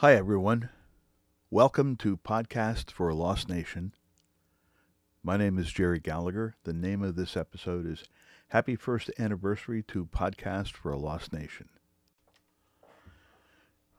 Hi, 0.00 0.14
everyone. 0.14 0.68
Welcome 1.50 1.96
to 1.96 2.16
Podcast 2.16 2.92
for 2.92 3.08
a 3.08 3.16
Lost 3.16 3.48
Nation. 3.48 3.94
My 5.24 5.36
name 5.36 5.58
is 5.58 5.72
Jerry 5.72 5.98
Gallagher. 5.98 6.54
The 6.62 6.72
name 6.72 7.02
of 7.02 7.16
this 7.16 7.36
episode 7.36 7.84
is 7.84 8.04
Happy 8.50 8.76
First 8.76 9.10
Anniversary 9.18 9.82
to 9.88 10.06
Podcast 10.06 10.74
for 10.74 10.92
a 10.92 10.96
Lost 10.96 11.32
Nation. 11.32 11.68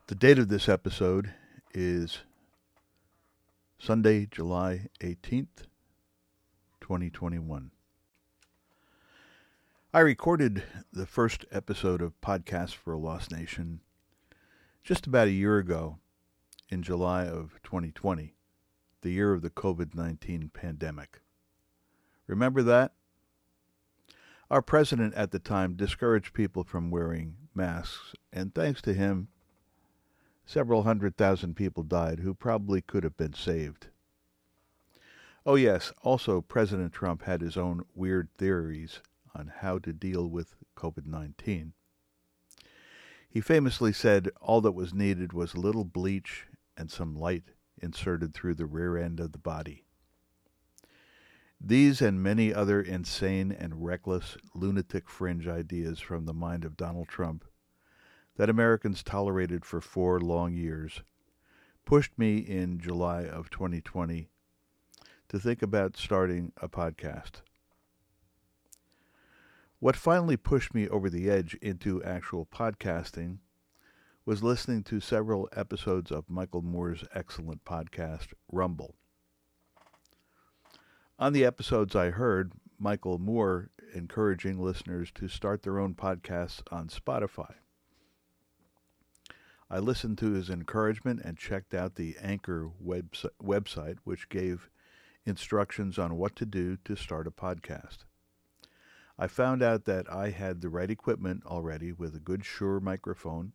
The 0.07 0.15
date 0.15 0.39
of 0.39 0.47
this 0.47 0.69
episode 0.69 1.33
is 1.73 2.19
Sunday, 3.77 4.25
July 4.25 4.87
18th, 5.01 5.67
2021. 6.79 7.71
I 9.93 9.99
recorded 9.99 10.63
the 10.93 11.05
first 11.05 11.43
episode 11.51 12.01
of 12.01 12.21
Podcast 12.21 12.75
for 12.75 12.93
a 12.93 12.97
Lost 12.97 13.33
Nation 13.33 13.81
just 14.83 15.07
about 15.07 15.27
a 15.27 15.31
year 15.31 15.57
ago 15.57 15.97
in 16.69 16.81
July 16.81 17.25
of 17.25 17.59
2020, 17.63 18.35
the 19.01 19.11
year 19.11 19.33
of 19.33 19.41
the 19.41 19.49
COVID 19.49 19.95
19 19.95 20.51
pandemic. 20.53 21.21
Remember 22.27 22.61
that? 22.63 22.93
Our 24.51 24.61
president 24.61 25.13
at 25.13 25.31
the 25.31 25.39
time 25.39 25.75
discouraged 25.75 26.33
people 26.33 26.63
from 26.63 26.89
wearing 26.89 27.35
masks, 27.53 28.15
and 28.33 28.53
thanks 28.53 28.81
to 28.83 28.93
him, 28.93 29.27
several 30.45 30.83
hundred 30.83 31.17
thousand 31.17 31.55
people 31.55 31.83
died 31.83 32.19
who 32.19 32.33
probably 32.33 32.81
could 32.81 33.03
have 33.03 33.17
been 33.17 33.33
saved. 33.33 33.87
Oh, 35.45 35.55
yes, 35.55 35.93
also, 36.01 36.41
President 36.41 36.93
Trump 36.93 37.23
had 37.23 37.41
his 37.41 37.57
own 37.57 37.85
weird 37.95 38.29
theories 38.37 39.01
on 39.35 39.51
how 39.59 39.79
to 39.79 39.93
deal 39.93 40.27
with 40.27 40.55
COVID 40.75 41.05
19. 41.05 41.73
He 43.29 43.41
famously 43.41 43.93
said 43.93 44.29
all 44.41 44.59
that 44.61 44.71
was 44.71 44.93
needed 44.93 45.33
was 45.33 45.53
a 45.53 45.59
little 45.59 45.85
bleach 45.85 46.47
and 46.75 46.89
some 46.89 47.15
light 47.15 47.51
inserted 47.79 48.33
through 48.33 48.55
the 48.55 48.65
rear 48.65 48.97
end 48.97 49.19
of 49.19 49.31
the 49.31 49.37
body. 49.37 49.85
These 51.61 52.01
and 52.01 52.23
many 52.23 52.53
other 52.53 52.81
insane 52.81 53.51
and 53.51 53.85
reckless 53.85 54.37
lunatic 54.55 55.09
fringe 55.09 55.47
ideas 55.47 55.99
from 55.99 56.25
the 56.25 56.33
mind 56.33 56.65
of 56.65 56.77
Donald 56.77 57.07
Trump 57.07 57.45
that 58.37 58.49
Americans 58.49 59.03
tolerated 59.03 59.65
for 59.65 59.81
four 59.81 60.19
long 60.19 60.53
years 60.53 61.03
pushed 61.85 62.17
me 62.17 62.37
in 62.37 62.79
July 62.79 63.25
of 63.25 63.49
2020 63.49 64.29
to 65.27 65.39
think 65.39 65.61
about 65.61 65.97
starting 65.97 66.53
a 66.61 66.69
podcast. 66.69 67.41
What 69.81 69.95
finally 69.95 70.35
pushed 70.35 70.73
me 70.73 70.89
over 70.89 71.09
the 71.09 71.29
edge 71.29 71.53
into 71.61 72.03
actual 72.03 72.45
podcasting 72.45 73.37
was 74.25 74.43
listening 74.43 74.83
to 74.83 74.99
several 74.99 75.47
episodes 75.55 76.11
of 76.11 76.29
Michael 76.29 76.61
Moore's 76.61 77.05
excellent 77.15 77.63
podcast, 77.63 78.33
Rumble. 78.51 78.95
On 81.17 81.31
the 81.31 81.45
episodes 81.45 81.95
I 81.95 82.09
heard, 82.09 82.51
Michael 82.77 83.19
Moore 83.19 83.69
encouraging 83.93 84.61
listeners 84.61 85.11
to 85.15 85.29
start 85.29 85.63
their 85.63 85.79
own 85.79 85.93
podcasts 85.95 86.61
on 86.71 86.89
Spotify. 86.89 87.53
I 89.69 89.79
listened 89.79 90.17
to 90.17 90.33
his 90.33 90.49
encouragement 90.49 91.21
and 91.23 91.37
checked 91.37 91.73
out 91.73 91.95
the 91.95 92.17
Anchor 92.21 92.69
website, 92.83 93.97
which 94.03 94.27
gave 94.27 94.69
instructions 95.25 95.97
on 95.97 96.17
what 96.17 96.35
to 96.35 96.45
do 96.45 96.75
to 96.83 96.97
start 96.97 97.27
a 97.27 97.31
podcast. 97.31 97.99
I 99.21 99.27
found 99.27 99.61
out 99.61 99.83
that 99.83 100.09
I 100.09 100.29
had 100.29 100.61
the 100.61 100.69
right 100.69 100.89
equipment 100.89 101.45
already 101.45 101.91
with 101.91 102.15
a 102.15 102.21
good 102.21 102.45
Shure 102.45 102.79
microphone 102.79 103.51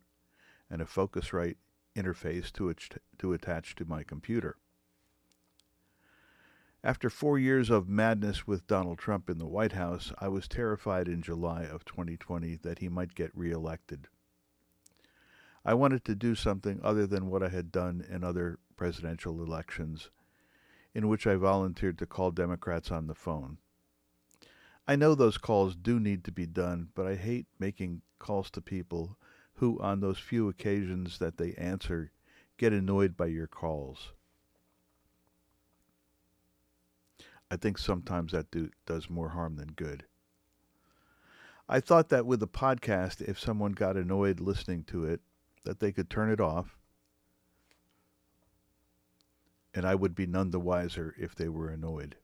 and 0.69 0.79
a 0.79 0.85
Focusrite 0.85 1.57
interface 1.95 2.51
to, 2.51 2.71
to 3.17 3.33
attach 3.33 3.73
to 3.75 3.85
my 3.85 4.03
computer. 4.03 4.57
After 6.83 7.09
four 7.09 7.39
years 7.39 7.71
of 7.71 7.89
madness 7.89 8.45
with 8.45 8.67
Donald 8.67 8.99
Trump 8.99 9.27
in 9.27 9.39
the 9.39 9.47
White 9.47 9.71
House, 9.71 10.13
I 10.19 10.27
was 10.27 10.47
terrified 10.47 11.07
in 11.07 11.23
July 11.23 11.63
of 11.63 11.83
2020 11.83 12.57
that 12.57 12.77
he 12.77 12.87
might 12.87 13.15
get 13.15 13.35
reelected. 13.35 14.07
I 15.65 15.73
wanted 15.73 16.05
to 16.05 16.13
do 16.13 16.35
something 16.35 16.79
other 16.83 17.07
than 17.07 17.31
what 17.31 17.41
I 17.41 17.49
had 17.49 17.71
done 17.71 18.05
in 18.07 18.23
other 18.23 18.59
presidential 18.75 19.41
elections, 19.41 20.11
in 20.93 21.07
which 21.07 21.25
I 21.25 21.37
volunteered 21.37 21.97
to 21.97 22.05
call 22.05 22.29
Democrats 22.29 22.91
on 22.91 23.07
the 23.07 23.15
phone. 23.15 23.57
I 24.87 24.95
know 24.95 25.15
those 25.15 25.37
calls 25.37 25.75
do 25.75 25.99
need 25.99 26.23
to 26.25 26.31
be 26.31 26.45
done, 26.45 26.89
but 26.93 27.07
I 27.07 27.15
hate 27.15 27.47
making 27.59 28.01
calls 28.19 28.51
to 28.51 28.61
people 28.61 29.17
who, 29.55 29.79
on 29.79 29.99
those 29.99 30.19
few 30.19 30.47
occasions 30.47 31.17
that 31.19 31.37
they 31.37 31.53
answer, 31.55 32.11
get 32.57 32.73
annoyed 32.73 33.17
by 33.17 33.27
your 33.27 33.47
calls. 33.47 34.11
I 37.49 37.57
think 37.57 37.77
sometimes 37.77 38.31
that 38.31 38.51
do, 38.51 38.69
does 38.85 39.09
more 39.09 39.29
harm 39.29 39.55
than 39.55 39.71
good. 39.75 40.05
I 41.67 41.79
thought 41.79 42.09
that 42.09 42.25
with 42.25 42.43
a 42.43 42.47
podcast, 42.47 43.21
if 43.21 43.39
someone 43.39 43.71
got 43.71 43.97
annoyed 43.97 44.39
listening 44.39 44.83
to 44.85 45.05
it, 45.05 45.21
that 45.63 45.79
they 45.79 45.91
could 45.91 46.09
turn 46.11 46.29
it 46.29 46.39
off, 46.39 46.77
and 49.73 49.85
I 49.85 49.95
would 49.95 50.13
be 50.13 50.27
none 50.27 50.51
the 50.51 50.59
wiser 50.59 51.15
if 51.17 51.33
they 51.33 51.49
were 51.49 51.69
annoyed. 51.69 52.17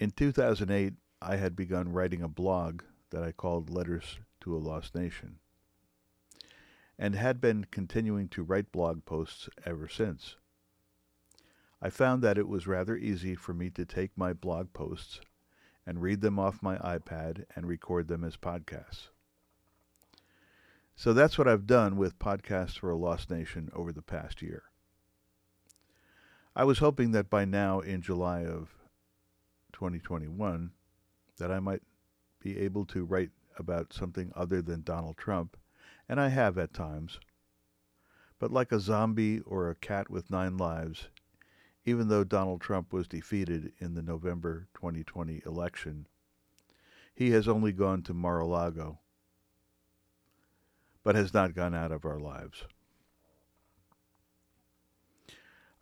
In 0.00 0.12
2008, 0.12 0.94
I 1.20 1.36
had 1.36 1.54
begun 1.54 1.92
writing 1.92 2.22
a 2.22 2.28
blog 2.28 2.80
that 3.10 3.22
I 3.22 3.32
called 3.32 3.68
Letters 3.68 4.18
to 4.40 4.56
a 4.56 4.58
Lost 4.58 4.94
Nation, 4.94 5.40
and 6.98 7.14
had 7.14 7.38
been 7.38 7.66
continuing 7.70 8.26
to 8.30 8.42
write 8.42 8.72
blog 8.72 9.04
posts 9.04 9.50
ever 9.66 9.88
since. 9.88 10.36
I 11.82 11.90
found 11.90 12.22
that 12.22 12.38
it 12.38 12.48
was 12.48 12.66
rather 12.66 12.96
easy 12.96 13.34
for 13.34 13.52
me 13.52 13.68
to 13.68 13.84
take 13.84 14.16
my 14.16 14.32
blog 14.32 14.72
posts 14.72 15.20
and 15.84 16.00
read 16.00 16.22
them 16.22 16.38
off 16.38 16.62
my 16.62 16.78
iPad 16.78 17.44
and 17.54 17.66
record 17.66 18.08
them 18.08 18.24
as 18.24 18.38
podcasts. 18.38 19.08
So 20.96 21.12
that's 21.12 21.36
what 21.36 21.46
I've 21.46 21.66
done 21.66 21.98
with 21.98 22.18
Podcasts 22.18 22.78
for 22.78 22.90
a 22.90 22.96
Lost 22.96 23.30
Nation 23.30 23.68
over 23.74 23.92
the 23.92 24.00
past 24.00 24.40
year. 24.40 24.62
I 26.56 26.64
was 26.64 26.78
hoping 26.78 27.12
that 27.12 27.28
by 27.28 27.44
now, 27.44 27.80
in 27.80 28.00
July 28.00 28.46
of 28.46 28.79
2021 29.72 30.72
that 31.38 31.50
I 31.50 31.60
might 31.60 31.82
be 32.40 32.58
able 32.58 32.84
to 32.86 33.04
write 33.04 33.30
about 33.58 33.92
something 33.92 34.32
other 34.34 34.62
than 34.62 34.82
Donald 34.82 35.16
Trump, 35.16 35.56
and 36.08 36.20
I 36.20 36.28
have 36.28 36.58
at 36.58 36.72
times. 36.72 37.20
But 38.38 38.50
like 38.50 38.72
a 38.72 38.80
zombie 38.80 39.40
or 39.40 39.68
a 39.68 39.74
cat 39.74 40.08
with 40.08 40.30
nine 40.30 40.56
lives, 40.56 41.08
even 41.84 42.08
though 42.08 42.24
Donald 42.24 42.60
Trump 42.60 42.92
was 42.92 43.08
defeated 43.08 43.72
in 43.78 43.94
the 43.94 44.02
November 44.02 44.68
2020 44.74 45.42
election, 45.44 46.06
he 47.14 47.30
has 47.30 47.48
only 47.48 47.72
gone 47.72 48.02
to 48.02 48.14
Mar 48.14 48.40
a 48.40 48.46
Lago, 48.46 48.98
but 51.02 51.14
has 51.14 51.34
not 51.34 51.54
gone 51.54 51.74
out 51.74 51.92
of 51.92 52.04
our 52.04 52.18
lives. 52.18 52.64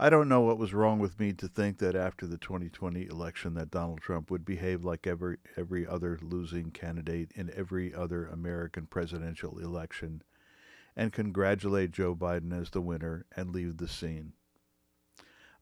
I 0.00 0.10
don't 0.10 0.28
know 0.28 0.42
what 0.42 0.58
was 0.58 0.72
wrong 0.72 1.00
with 1.00 1.18
me 1.18 1.32
to 1.32 1.48
think 1.48 1.78
that 1.78 1.96
after 1.96 2.24
the 2.24 2.38
2020 2.38 3.06
election 3.06 3.54
that 3.54 3.72
Donald 3.72 4.00
Trump 4.00 4.30
would 4.30 4.44
behave 4.44 4.84
like 4.84 5.08
every 5.08 5.38
every 5.56 5.84
other 5.84 6.20
losing 6.22 6.70
candidate 6.70 7.32
in 7.34 7.50
every 7.52 7.92
other 7.92 8.26
American 8.26 8.86
presidential 8.86 9.58
election 9.58 10.22
and 10.94 11.12
congratulate 11.12 11.90
Joe 11.90 12.14
Biden 12.14 12.56
as 12.56 12.70
the 12.70 12.80
winner 12.80 13.26
and 13.34 13.50
leave 13.50 13.78
the 13.78 13.88
scene. 13.88 14.34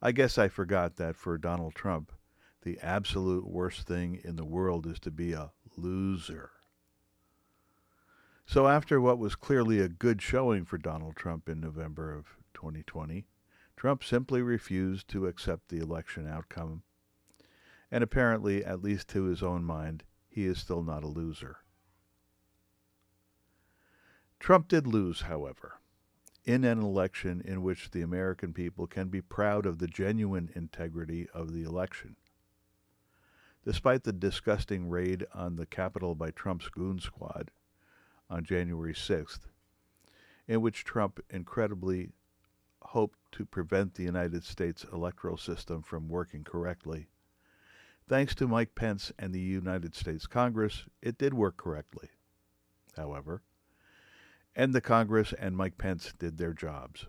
I 0.02 0.12
guess 0.12 0.36
I 0.36 0.48
forgot 0.48 0.96
that 0.96 1.16
for 1.16 1.38
Donald 1.38 1.74
Trump, 1.74 2.12
the 2.60 2.78
absolute 2.82 3.46
worst 3.46 3.86
thing 3.86 4.20
in 4.22 4.36
the 4.36 4.44
world 4.44 4.86
is 4.86 5.00
to 5.00 5.10
be 5.10 5.32
a 5.32 5.52
loser. 5.78 6.50
So 8.44 8.68
after 8.68 9.00
what 9.00 9.18
was 9.18 9.34
clearly 9.34 9.80
a 9.80 9.88
good 9.88 10.20
showing 10.20 10.66
for 10.66 10.76
Donald 10.76 11.16
Trump 11.16 11.48
in 11.48 11.58
November 11.58 12.12
of 12.12 12.26
2020, 12.52 13.24
Trump 13.76 14.02
simply 14.02 14.40
refused 14.40 15.06
to 15.08 15.26
accept 15.26 15.68
the 15.68 15.78
election 15.78 16.26
outcome, 16.26 16.82
and 17.90 18.02
apparently, 18.02 18.64
at 18.64 18.82
least 18.82 19.08
to 19.08 19.24
his 19.24 19.42
own 19.42 19.62
mind, 19.62 20.02
he 20.28 20.46
is 20.46 20.58
still 20.58 20.82
not 20.82 21.04
a 21.04 21.08
loser. 21.08 21.58
Trump 24.40 24.68
did 24.68 24.86
lose, 24.86 25.22
however, 25.22 25.80
in 26.44 26.64
an 26.64 26.78
election 26.78 27.42
in 27.44 27.62
which 27.62 27.90
the 27.90 28.02
American 28.02 28.52
people 28.52 28.86
can 28.86 29.08
be 29.08 29.20
proud 29.20 29.66
of 29.66 29.78
the 29.78 29.88
genuine 29.88 30.50
integrity 30.54 31.28
of 31.34 31.52
the 31.52 31.62
election. 31.62 32.16
Despite 33.64 34.04
the 34.04 34.12
disgusting 34.12 34.88
raid 34.88 35.26
on 35.34 35.56
the 35.56 35.66
Capitol 35.66 36.14
by 36.14 36.30
Trump's 36.30 36.68
goon 36.68 37.00
squad 37.00 37.50
on 38.30 38.44
January 38.44 38.94
6th, 38.94 39.48
in 40.46 40.60
which 40.60 40.84
Trump 40.84 41.18
incredibly 41.28 42.10
hoped 42.86 43.18
to 43.32 43.44
prevent 43.44 43.94
the 43.94 44.04
United 44.04 44.44
States 44.44 44.84
electoral 44.92 45.36
system 45.36 45.82
from 45.82 46.08
working 46.08 46.44
correctly. 46.44 47.08
Thanks 48.08 48.34
to 48.36 48.46
Mike 48.46 48.74
Pence 48.74 49.12
and 49.18 49.34
the 49.34 49.40
United 49.40 49.94
States 49.94 50.26
Congress, 50.26 50.84
it 51.02 51.18
did 51.18 51.34
work 51.34 51.56
correctly. 51.56 52.10
However, 52.96 53.42
And 54.54 54.72
the 54.72 54.80
Congress 54.80 55.34
and 55.38 55.56
Mike 55.56 55.76
Pence 55.76 56.14
did 56.18 56.38
their 56.38 56.54
jobs. 56.54 57.06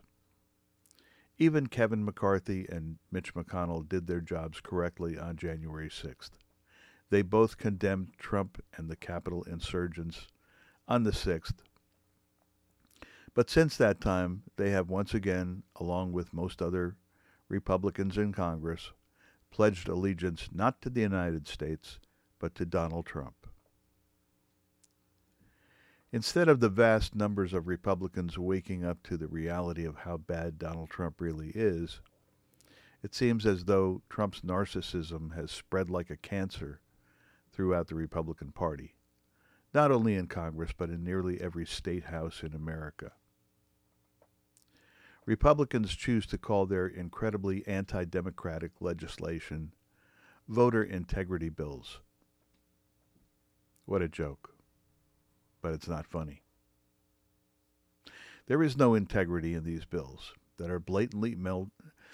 Even 1.38 1.68
Kevin 1.68 2.04
McCarthy 2.04 2.66
and 2.68 2.98
Mitch 3.12 3.34
McConnell 3.36 3.88
did 3.88 4.08
their 4.08 4.22
jobs 4.22 4.60
correctly 4.60 5.18
on 5.18 5.38
January 5.38 5.88
6th. 5.88 6.32
They 7.10 7.22
both 7.22 7.58
condemned 7.58 8.14
Trump 8.18 8.62
and 8.76 8.90
the 8.90 8.96
Capitol 8.96 9.44
insurgents 9.44 10.28
on 10.88 11.04
the 11.04 11.12
6th. 11.12 11.60
But 13.38 13.51
since 13.51 13.78
that 13.78 14.01
time, 14.01 14.42
they 14.56 14.72
have 14.72 14.89
once 14.89 15.13
again, 15.13 15.62
along 15.75 16.12
with 16.12 16.34
most 16.34 16.60
other 16.60 16.98
Republicans 17.50 18.18
in 18.18 18.34
Congress, 18.34 18.94
pledged 19.51 19.88
allegiance 19.88 20.50
not 20.51 20.81
to 20.81 20.89
the 20.89 21.01
United 21.01 21.48
States, 21.48 22.00
but 22.39 22.56
to 22.56 22.66
Donald 22.66 23.06
Trump. 23.06 23.45
Instead 26.12 26.50
of 26.50 26.62
the 26.62 26.68
vast 26.68 27.13
numbers 27.13 27.54
of 27.54 27.68
Republicans 27.68 28.39
waking 28.39 28.84
up 28.84 29.04
to 29.04 29.18
the 29.18 29.28
reality 29.28 29.86
of 29.86 29.98
how 29.98 30.18
bad 30.18 30.57
Donald 30.57 30.90
Trump 30.90 31.22
really 31.22 31.51
is, 31.54 32.01
it 33.04 33.13
seems 33.13 33.45
as 33.45 33.66
though 33.66 34.01
Trump's 34.10 34.42
narcissism 34.42 35.36
has 35.36 35.51
spread 35.51 35.92
like 35.92 36.10
a 36.10 36.18
cancer 36.18 36.81
throughout 37.51 37.88
the 37.88 37.94
Republican 37.94 38.51
Party, 38.51 38.95
not 39.75 39.92
only 39.92 40.16
in 40.16 40.25
Congress, 40.25 40.72
but 40.75 40.90
in 40.90 41.04
nearly 41.04 41.40
every 41.40 41.68
state 41.68 42.06
house 42.06 42.42
in 42.42 42.56
America. 42.56 43.12
Republicans 45.28 45.94
choose 45.94 46.26
to 46.26 46.38
call 46.38 46.66
their 46.66 46.88
incredibly 46.88 47.68
anti 47.68 48.06
democratic 48.06 48.72
legislation 48.80 49.74
voter 50.48 50.82
integrity 50.82 51.50
bills. 51.50 52.00
What 53.84 54.02
a 54.02 54.08
joke. 54.08 54.54
But 55.62 55.74
it's 55.74 55.90
not 55.90 56.08
funny. 56.08 56.44
There 58.46 58.64
is 58.64 58.78
no 58.78 58.94
integrity 58.94 59.54
in 59.54 59.66
these 59.66 59.84
bills 59.84 60.34
that 60.56 60.72
are 60.72 60.80
blatantly 60.80 61.36
mel- 61.36 61.72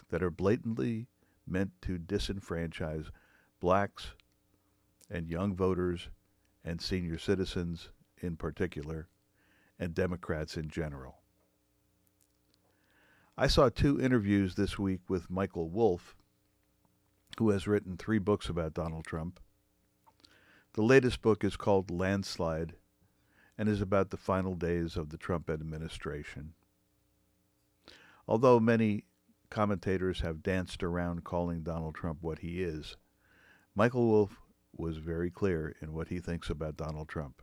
that 0.10 0.24
are 0.24 0.32
blatantly 0.32 1.06
meant 1.46 1.72
to 1.84 2.00
disenfranchise 2.00 3.12
blacks 3.60 4.14
and 5.12 5.30
young 5.30 5.56
voters 5.56 6.10
and 6.66 6.82
senior 6.82 7.20
citizens 7.20 7.90
in 8.18 8.38
particular 8.38 9.08
and 9.78 9.94
Democrats 9.94 10.58
in 10.58 10.68
general. 10.68 11.23
I 13.36 13.48
saw 13.48 13.70
two 13.70 14.00
interviews 14.00 14.54
this 14.54 14.78
week 14.78 15.10
with 15.10 15.32
Michael 15.32 15.68
Wolff, 15.68 16.16
who 17.40 17.50
has 17.50 17.66
written 17.66 17.98
three 17.98 18.20
books 18.20 18.48
about 18.48 18.76
Donald 18.76 19.06
Trump. 19.06 19.40
The 20.74 20.84
latest 20.84 21.24
book 21.24 21.44
is 21.44 21.58
called 21.58 21.90
Landslide 21.90 22.76
and 23.58 23.68
is 23.68 23.82
about 23.82 24.12
the 24.12 24.18
final 24.18 24.54
days 24.54 24.96
of 24.96 25.10
the 25.10 25.18
Trump 25.18 25.50
administration. 25.50 26.54
Although 28.28 28.60
many 28.60 29.06
commentators 29.50 30.20
have 30.20 30.44
danced 30.44 30.84
around 30.84 31.24
calling 31.24 31.64
Donald 31.64 31.96
Trump 31.96 32.20
what 32.22 32.40
he 32.40 32.62
is, 32.62 32.98
Michael 33.74 34.06
Wolff 34.06 34.42
was 34.78 34.98
very 34.98 35.32
clear 35.32 35.76
in 35.82 35.92
what 35.92 36.10
he 36.10 36.20
thinks 36.20 36.52
about 36.52 36.78
Donald 36.78 37.10
Trump. 37.10 37.42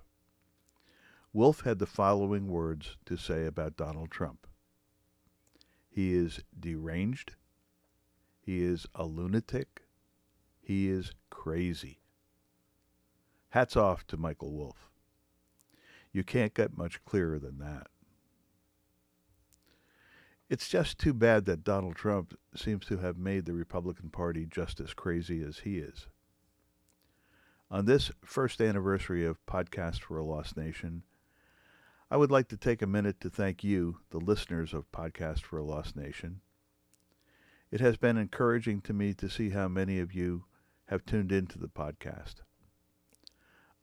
Wolff 1.32 1.62
had 1.62 1.80
the 1.80 1.86
following 1.86 2.46
words 2.46 2.96
to 3.06 3.16
say 3.16 3.44
about 3.44 3.76
Donald 3.76 4.12
Trump. 4.12 4.46
He 5.90 6.14
is 6.14 6.40
deranged. 6.58 7.34
He 8.40 8.62
is 8.62 8.86
a 8.94 9.04
lunatic. 9.04 9.82
He 10.60 10.88
is 10.88 11.12
crazy. 11.28 11.98
Hats 13.50 13.76
off 13.76 14.06
to 14.06 14.16
Michael 14.16 14.52
Wolff. 14.52 14.88
You 16.12 16.22
can't 16.22 16.54
get 16.54 16.76
much 16.76 17.04
clearer 17.04 17.38
than 17.38 17.58
that. 17.58 17.88
It's 20.48 20.68
just 20.68 20.98
too 20.98 21.12
bad 21.12 21.44
that 21.44 21.64
Donald 21.64 21.96
Trump 21.96 22.36
seems 22.56 22.84
to 22.86 22.98
have 22.98 23.16
made 23.16 23.44
the 23.44 23.52
Republican 23.52 24.10
Party 24.10 24.46
just 24.50 24.80
as 24.80 24.94
crazy 24.94 25.42
as 25.42 25.60
he 25.60 25.78
is. 25.78 26.06
On 27.70 27.84
this 27.84 28.10
first 28.24 28.60
anniversary 28.60 29.24
of 29.24 29.44
Podcast 29.46 30.00
for 30.00 30.18
a 30.18 30.24
Lost 30.24 30.56
Nation, 30.56 31.04
I 32.12 32.16
would 32.16 32.32
like 32.32 32.48
to 32.48 32.56
take 32.56 32.82
a 32.82 32.88
minute 32.88 33.20
to 33.20 33.30
thank 33.30 33.62
you, 33.62 33.98
the 34.10 34.18
listeners 34.18 34.74
of 34.74 34.90
Podcast 34.90 35.42
for 35.42 35.58
a 35.58 35.62
Lost 35.62 35.94
Nation. 35.94 36.40
It 37.70 37.78
has 37.78 37.96
been 37.96 38.16
encouraging 38.16 38.80
to 38.80 38.92
me 38.92 39.14
to 39.14 39.30
see 39.30 39.50
how 39.50 39.68
many 39.68 40.00
of 40.00 40.12
you 40.12 40.46
have 40.86 41.06
tuned 41.06 41.30
into 41.30 41.56
the 41.56 41.68
podcast. 41.68 42.42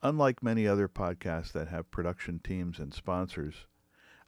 Unlike 0.04 0.44
many 0.44 0.68
other 0.68 0.90
podcasts 0.90 1.54
that 1.54 1.70
have 1.70 1.90
production 1.90 2.40
teams 2.40 2.80
and 2.80 2.94
sponsors, 2.94 3.66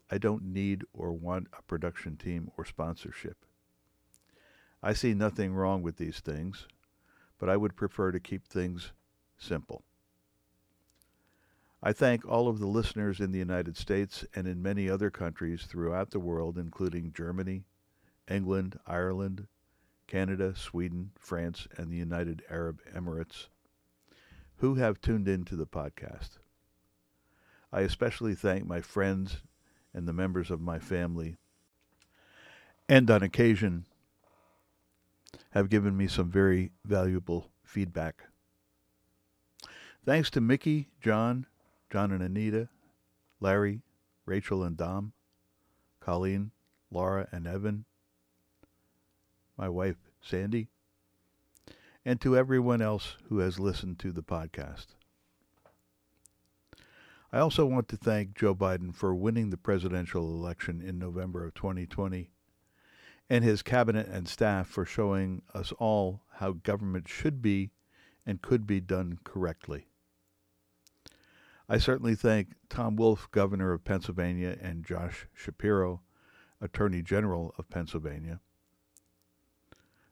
I 0.10 0.18
don't 0.18 0.46
need 0.46 0.86
or 0.94 1.12
want 1.12 1.48
a 1.51 1.62
production 1.63 2.16
team 2.16 2.51
or 2.57 2.63
sponsorship. 2.63 3.44
I 4.81 4.94
see 4.94 5.13
nothing 5.13 5.54
wrong 5.54 5.81
with 5.81 5.98
these 5.98 6.22
things, 6.22 6.69
but 7.38 7.50
I 7.50 7.57
would 7.57 7.75
prefer 7.75 8.13
to 8.13 8.19
keep 8.22 8.48
things 8.48 8.94
simple. 9.38 9.84
I 11.81 11.94
thank 11.94 12.28
all 12.28 12.50
of 12.50 12.60
the 12.60 12.68
listeners 12.68 13.22
in 13.22 13.31
the 13.31 13.40
United 13.40 13.78
States 13.78 14.26
and 14.36 14.48
in 14.48 14.62
many 14.62 14.90
other 14.90 15.10
countries 15.10 15.64
throughout 15.64 16.12
the 16.12 16.20
world, 16.20 16.58
including 16.58 17.14
Germany, 17.14 17.64
England, 18.30 18.78
Ireland, 18.86 19.48
Canada, 20.06 20.56
Sweden, 20.56 21.12
France, 21.18 21.68
and 21.78 21.90
the 21.90 21.98
United 21.98 22.44
Arab 22.50 22.81
Emirates, 22.94 23.48
who 24.58 24.76
have 24.76 25.00
tuned 25.00 25.28
in 25.28 25.46
to 25.46 25.56
the 25.56 25.66
podcast. 25.66 26.40
I 27.72 27.82
especially 27.82 28.36
thank 28.36 28.66
my 28.66 28.82
friends 28.82 29.38
and 29.94 30.06
the 30.06 30.14
members 30.14 30.52
of 30.52 30.60
my 30.60 30.80
family, 30.80 31.38
and 32.90 33.10
on 33.10 33.24
occasion 33.24 33.86
have 35.52 35.70
given 35.70 35.96
me 35.96 36.08
some 36.08 36.30
very 36.30 36.72
valuable 36.84 37.52
feedback. 37.64 38.24
Thanks 40.04 40.30
to 40.32 40.42
Mickey, 40.42 40.90
John, 41.02 41.46
John 41.89 42.12
and 42.12 42.21
Anita, 42.21 42.69
Larry, 43.39 43.81
Rachel 44.25 44.63
and 44.63 44.77
Dom, 44.77 45.13
Colleen, 46.00 46.51
Laura 46.91 47.27
and 47.31 47.47
Evan, 47.47 47.86
my 49.57 49.69
wife 49.69 49.97
Sandy, 50.21 50.69
and 52.06 52.21
to 52.21 52.38
everyone 52.38 52.81
else 52.81 53.18
who 53.27 53.39
has 53.39 53.59
listened 53.59 54.00
to 54.00 54.12
the 54.12 54.24
podcast. 54.24 54.88
I 57.31 57.39
also 57.39 57.65
want 57.65 57.88
to 57.89 57.97
thank 57.97 58.36
Joe 58.36 58.56
Biden 58.56 58.94
for 58.94 59.13
winning 59.13 59.50
the 59.50 59.57
presidential 59.57 60.33
election 60.33 60.81
in 60.81 60.97
November 60.97 61.45
of 61.45 61.53
2020 61.53 62.31
and 63.29 63.43
his 63.43 63.62
cabinet 63.62 64.08
and 64.08 64.27
staff 64.27 64.67
for 64.67 64.86
showing 64.86 65.43
us 65.53 65.72
all 65.74 66.22
how 66.36 66.53
government 66.53 67.08
should 67.08 67.41
be 67.41 67.69
and 68.25 68.41
could 68.41 68.65
be 68.65 68.79
done 68.79 69.19
correctly. 69.24 69.88
I 71.72 71.78
certainly 71.78 72.16
thank 72.16 72.56
Tom 72.68 72.96
Wolf, 72.96 73.30
Governor 73.30 73.74
of 73.74 73.84
Pennsylvania, 73.84 74.58
and 74.60 74.84
Josh 74.84 75.28
Shapiro, 75.36 76.02
Attorney 76.60 77.04
General 77.04 77.54
of 77.60 77.70
Pennsylvania, 77.70 78.40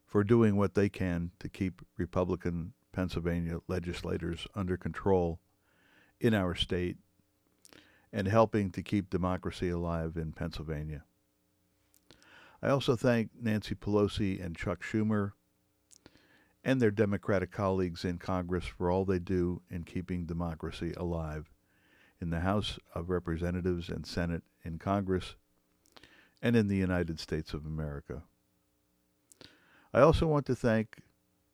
for 0.05 0.23
doing 0.23 0.55
what 0.55 0.75
they 0.75 0.87
can 0.87 1.31
to 1.39 1.49
keep 1.49 1.81
Republican 1.97 2.73
Pennsylvania 2.91 3.57
legislators 3.67 4.45
under 4.53 4.77
control 4.77 5.39
in 6.19 6.35
our 6.35 6.53
state 6.53 6.97
and 8.13 8.27
helping 8.27 8.69
to 8.71 8.83
keep 8.83 9.09
democracy 9.09 9.69
alive 9.69 10.15
in 10.15 10.33
Pennsylvania. 10.33 11.03
I 12.61 12.69
also 12.69 12.95
thank 12.95 13.31
Nancy 13.39 13.73
Pelosi 13.73 14.43
and 14.43 14.55
Chuck 14.55 14.83
Schumer 14.83 15.31
and 16.67 16.81
their 16.81 16.91
Democratic 16.91 17.49
colleagues 17.49 18.03
in 18.03 18.17
Congress 18.17 18.65
for 18.65 18.91
all 18.91 19.05
they 19.05 19.19
do 19.19 19.61
in 19.69 19.85
keeping 19.85 20.25
democracy 20.25 20.93
alive 20.97 21.49
in 22.19 22.29
the 22.29 22.41
House 22.41 22.77
of 22.93 23.09
Representatives 23.09 23.87
and 23.87 24.05
Senate 24.05 24.43
in 24.65 24.77
Congress 24.77 25.35
and 26.41 26.57
in 26.57 26.67
the 26.67 26.75
United 26.75 27.21
States 27.21 27.53
of 27.53 27.65
America. 27.65 28.23
I 29.93 30.01
also 30.01 30.27
want 30.27 30.45
to 30.47 30.55
thank 30.57 31.03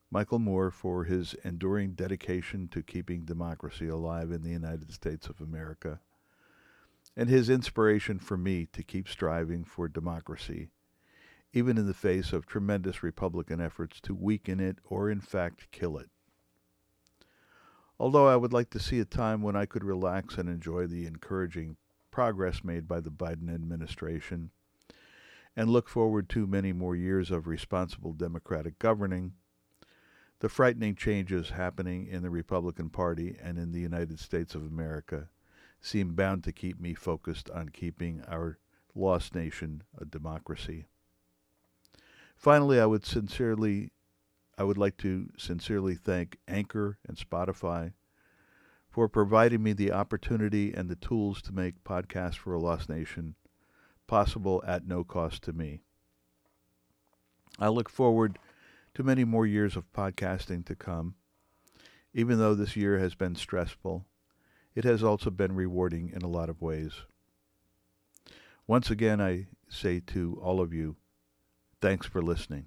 Michael 0.10 0.40
Moore 0.40 0.72
for 0.72 1.04
his 1.04 1.36
enduring 1.44 1.92
dedication 1.92 2.68
to 2.70 2.82
keeping 2.82 3.24
democracy 3.24 3.88
alive 3.88 4.32
in 4.32 4.42
the 4.42 4.50
United 4.50 4.92
States 4.92 5.28
of 5.28 5.40
America 5.40 6.00
and 7.16 7.30
his 7.30 7.52
inspiration 7.52 8.18
for 8.18 8.36
me 8.36 8.66
to 8.74 8.82
keep 8.82 9.08
striving 9.08 9.64
for 9.64 9.88
democracy 9.88 10.70
even 11.54 11.78
in 11.78 11.86
the 11.86 11.94
face 11.94 12.34
of 12.34 12.46
tremendous 12.46 13.04
Republican 13.04 13.62
efforts 13.62 14.02
to 14.02 14.16
weaken 14.16 14.60
it 14.60 14.80
or, 14.84 15.10
in 15.10 15.22
fact, 15.22 15.72
kill 15.72 15.98
it. 15.98 16.10
Although 18.00 18.28
I 18.28 18.36
would 18.36 18.52
like 18.52 18.72
to 18.72 18.80
see 18.80 19.00
a 19.00 19.06
time 19.06 19.42
when 19.42 19.56
I 19.56 19.68
could 19.68 19.84
relax 19.84 20.38
and 20.38 20.50
enjoy 20.50 20.88
the 20.88 21.06
encouraging 21.06 21.78
progress 22.10 22.64
made 22.64 22.88
by 22.88 23.00
the 23.00 23.12
Biden 23.12 23.54
administration 23.54 24.50
and 25.56 25.70
look 25.70 25.88
forward 25.88 26.28
to 26.30 26.48
many 26.48 26.74
more 26.74 26.96
years 26.96 27.30
of 27.30 27.48
responsible 27.48 28.14
Democratic 28.14 28.80
governing, 28.80 29.34
the 30.40 30.50
frightening 30.50 30.96
changes 30.96 31.52
happening 31.52 32.08
in 32.08 32.24
the 32.24 32.30
Republican 32.30 32.90
Party 32.90 33.38
and 33.42 33.58
in 33.58 33.72
the 33.72 33.80
United 33.80 34.20
States 34.20 34.56
of 34.56 34.64
America 34.64 35.30
seem 35.80 36.16
bound 36.16 36.44
to 36.44 36.52
keep 36.52 36.80
me 36.80 36.94
focused 36.94 37.50
on 37.52 37.70
keeping 37.70 38.24
our 38.28 38.58
lost 38.96 39.36
nation 39.36 39.84
a 39.98 40.06
democracy. 40.06 40.88
Finally, 42.44 42.78
I 42.78 42.86
would 42.86 43.06
sincerely 43.06 43.90
I 44.58 44.66
would 44.66 44.78
like 44.78 44.98
to 44.98 45.30
sincerely 45.38 45.96
thank 45.96 46.40
Anchor 46.46 46.98
and 47.08 47.16
Spotify 47.16 47.94
for 48.90 49.08
providing 49.08 49.64
me 49.64 49.72
the 49.72 49.94
opportunity 49.94 50.74
and 50.74 50.90
the 50.90 50.98
tools 50.98 51.42
to 51.44 51.54
make 51.54 51.86
Podcast 51.86 52.36
for 52.36 52.54
a 52.54 52.60
Lost 52.60 52.90
Nation 52.90 53.36
possible 54.08 54.62
at 54.68 54.86
no 54.86 55.06
cost 55.06 55.42
to 55.44 55.54
me. 55.54 55.84
I 57.60 57.70
look 57.70 57.88
forward 57.88 58.38
to 58.96 59.04
many 59.04 59.24
more 59.24 59.48
years 59.48 59.78
of 59.78 59.94
podcasting 59.94 60.66
to 60.66 60.76
come. 60.76 61.16
Even 62.14 62.40
though 62.40 62.56
this 62.56 62.76
year 62.76 63.00
has 63.00 63.16
been 63.16 63.36
stressful, 63.36 64.06
it 64.76 64.84
has 64.84 65.02
also 65.02 65.30
been 65.30 65.56
rewarding 65.56 66.12
in 66.14 66.24
a 66.24 66.28
lot 66.28 66.50
of 66.50 66.62
ways. 66.62 66.92
Once 68.68 68.92
again, 68.92 69.22
I 69.22 69.48
say 69.70 70.02
to 70.08 70.38
all 70.44 70.60
of 70.60 70.74
you, 70.74 70.98
thanks 71.84 72.08
for 72.08 72.22
listening. 72.22 72.66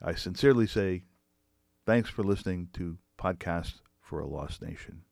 I 0.00 0.14
sincerely 0.14 0.66
say 0.66 1.02
thanks 1.84 2.08
for 2.08 2.22
listening 2.22 2.70
to 2.72 2.96
Podcast 3.18 3.82
for 4.00 4.18
a 4.18 4.26
Lost 4.26 4.62
Nation. 4.62 5.02